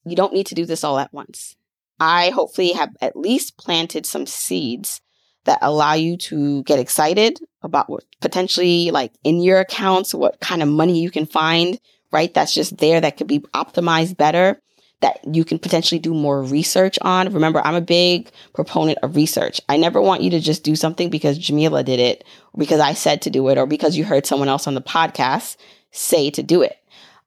[0.04, 1.56] you don't need to do this all at once.
[1.98, 5.00] I hopefully have at least planted some seeds
[5.44, 10.62] that allow you to get excited about what potentially like in your accounts, what kind
[10.62, 11.78] of money you can find
[12.12, 12.32] right?
[12.32, 14.60] That's just there that could be optimized better
[15.00, 17.30] that you can potentially do more research on.
[17.32, 19.60] Remember, I'm a big proponent of research.
[19.68, 22.24] I never want you to just do something because Jamila did it,
[22.56, 25.56] because I said to do it, or because you heard someone else on the podcast
[25.90, 26.78] say to do it.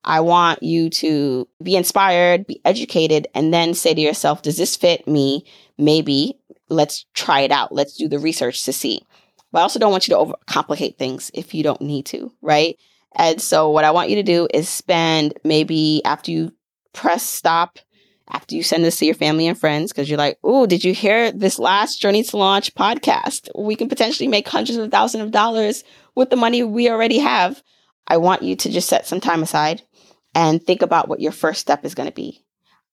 [0.04, 4.76] I want you to be inspired, be educated, and then say to yourself, does this
[4.76, 5.46] fit me?
[5.78, 6.40] Maybe
[6.70, 7.74] let's try it out.
[7.74, 9.02] Let's do the research to see.
[9.52, 12.78] But I also don't want you to overcomplicate things if you don't need to, right?
[13.16, 16.54] And so, what I want you to do is spend maybe after you
[16.94, 17.80] press stop,
[18.30, 20.94] after you send this to your family and friends, because you're like, oh, did you
[20.94, 23.50] hear this last Journey to Launch podcast?
[23.58, 25.84] We can potentially make hundreds of thousands of dollars
[26.16, 27.64] with the money we already have.
[28.08, 29.82] I want you to just set some time aside
[30.36, 32.44] and think about what your first step is going to be.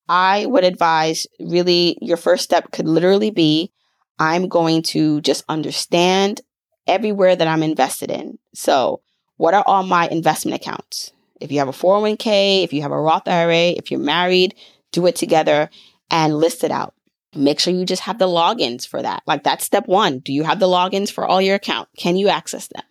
[0.09, 3.71] I would advise really your first step could literally be
[4.19, 6.41] I'm going to just understand
[6.87, 8.39] everywhere that I'm invested in.
[8.53, 9.01] So,
[9.35, 11.11] what are all my investment accounts?
[11.39, 14.55] If you have a 401k, if you have a Roth IRA, if you're married,
[14.91, 15.69] do it together
[16.09, 16.95] and list it out.
[17.35, 19.21] Make sure you just have the logins for that.
[19.27, 20.19] Like that's step one.
[20.19, 21.89] Do you have the logins for all your account?
[21.97, 22.83] Can you access them?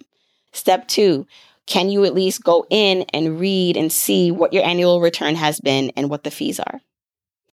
[0.53, 1.27] Step two,
[1.67, 5.61] can you at least go in and read and see what your annual return has
[5.61, 6.81] been and what the fees are?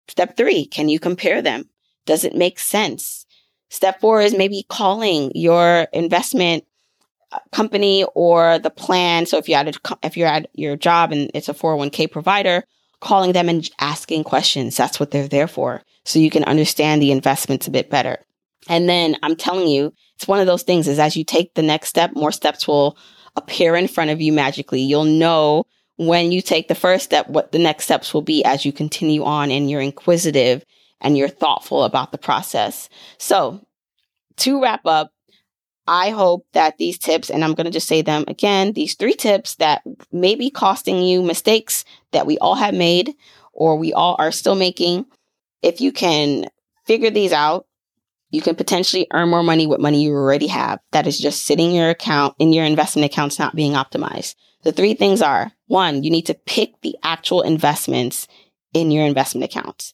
[0.07, 1.69] Step three, can you compare them?
[2.05, 3.25] Does it make sense?
[3.69, 6.65] Step four is maybe calling your investment
[7.31, 9.25] uh, company or the plan.
[9.25, 12.65] So if you had a, if you're at your job and it's a 401k provider,
[12.99, 14.75] calling them and asking questions.
[14.75, 15.81] That's what they're there for.
[16.03, 18.17] So you can understand the investments a bit better.
[18.67, 21.63] And then I'm telling you, it's one of those things is as you take the
[21.63, 22.97] next step, more steps will
[23.35, 24.81] appear in front of you magically.
[24.81, 25.65] You'll know
[25.97, 29.23] when you take the first step, what the next steps will be as you continue
[29.23, 30.65] on and you're inquisitive
[30.99, 32.89] and you're thoughtful about the process.
[33.17, 33.65] So
[34.37, 35.11] to wrap up,
[35.87, 39.13] I hope that these tips, and I'm going to just say them again, these three
[39.13, 43.13] tips that may be costing you mistakes that we all have made
[43.51, 45.05] or we all are still making.
[45.61, 46.45] If you can
[46.85, 47.65] figure these out,
[48.31, 51.69] you can potentially earn more money with money you already have that is just sitting
[51.71, 54.35] in your account in your investment accounts not being optimized.
[54.63, 58.27] The three things are one, you need to pick the actual investments
[58.73, 59.93] in your investment accounts.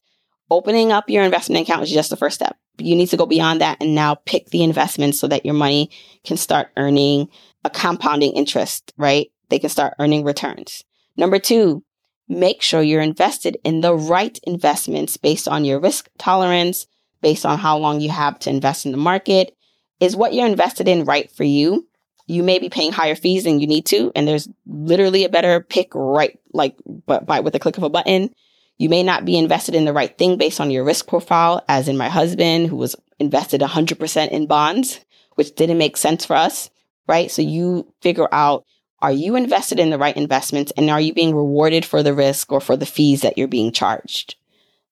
[0.49, 3.61] Opening up your investment account is just the first step you need to go beyond
[3.61, 5.89] that and now pick the investments so that your money
[6.23, 7.29] can start earning
[7.63, 9.31] a compounding interest, right?
[9.49, 10.83] They can start earning returns.
[11.15, 11.83] Number two,
[12.27, 16.87] make sure you're invested in the right investments based on your risk tolerance,
[17.21, 19.55] based on how long you have to invest in the market.
[19.99, 21.87] Is what you're invested in right for you?
[22.27, 25.61] You may be paying higher fees than you need to, and there's literally a better
[25.61, 28.33] pick right, like, but by with a click of a button.
[28.77, 31.87] You may not be invested in the right thing based on your risk profile, as
[31.87, 34.99] in my husband, who was invested 100% in bonds,
[35.35, 36.69] which didn't make sense for us,
[37.07, 37.31] right?
[37.31, 38.65] So you figure out
[38.99, 42.51] are you invested in the right investments and are you being rewarded for the risk
[42.51, 44.35] or for the fees that you're being charged?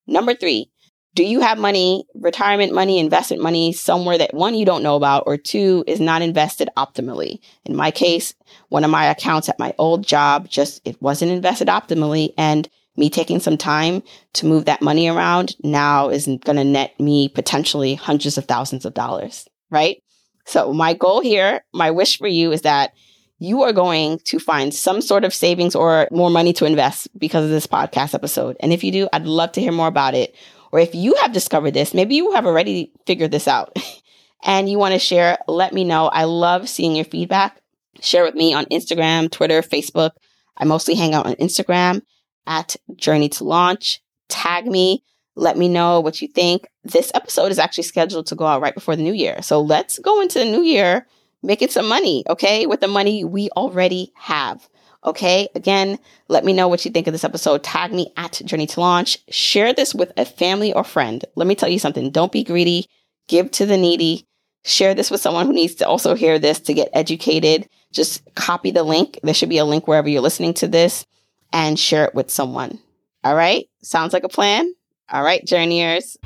[0.06, 0.70] Number three,
[1.16, 5.24] do you have money, retirement money, investment money somewhere that one, you don't know about,
[5.26, 7.40] or two, is not invested optimally?
[7.64, 8.34] In my case,
[8.68, 12.34] one of my accounts at my old job just, it wasn't invested optimally.
[12.38, 14.04] And me taking some time
[14.34, 18.86] to move that money around now isn't going to net me potentially hundreds of thousands
[18.86, 20.04] of dollars, right?
[20.46, 22.94] So my goal here, my wish for you is that
[23.40, 27.44] you are going to find some sort of savings or more money to invest because
[27.44, 28.56] of this podcast episode.
[28.60, 30.36] And if you do, I'd love to hear more about it.
[30.72, 33.76] Or if you have discovered this, maybe you have already figured this out
[34.44, 36.08] and you want to share, let me know.
[36.08, 37.62] I love seeing your feedback.
[38.02, 40.12] Share with me on Instagram, Twitter, Facebook.
[40.58, 42.02] I mostly hang out on Instagram
[42.46, 44.02] at Journey to Launch.
[44.30, 45.04] Tag me.
[45.36, 46.68] Let me know what you think.
[46.84, 49.42] This episode is actually scheduled to go out right before the new year.
[49.42, 51.06] So let's go into the new year
[51.44, 52.66] making some money, okay?
[52.66, 54.68] With the money we already have.
[55.06, 55.48] Okay.
[55.54, 57.64] Again, let me know what you think of this episode.
[57.64, 59.20] Tag me at Journey to Launch.
[59.30, 61.24] Share this with a family or friend.
[61.36, 62.10] Let me tell you something.
[62.10, 62.88] Don't be greedy.
[63.28, 64.26] Give to the needy.
[64.64, 67.70] Share this with someone who needs to also hear this to get educated.
[67.92, 69.20] Just copy the link.
[69.22, 71.06] There should be a link wherever you're listening to this
[71.54, 72.80] and share it with someone.
[73.24, 73.70] All right.
[73.84, 74.74] Sounds like a plan.
[75.12, 76.18] All right, journeyers.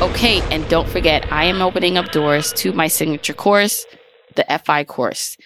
[0.00, 3.84] Okay, and don't forget, I am opening up doors to my signature course,
[4.34, 5.36] the FI course.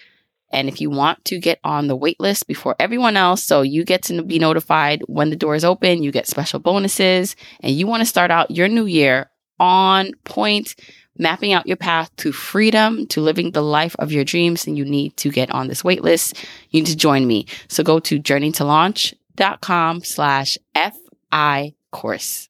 [0.51, 3.83] And if you want to get on the wait list before everyone else, so you
[3.83, 8.01] get to be notified when the doors open, you get special bonuses, and you want
[8.01, 10.75] to start out your new year on point,
[11.17, 14.85] mapping out your path to freedom, to living the life of your dreams, and you
[14.85, 16.35] need to get on this wait list.
[16.69, 17.47] You need to join me.
[17.67, 22.49] So go to journeytolaunch.com slash FI course.